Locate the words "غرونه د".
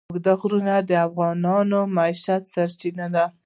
0.39-0.91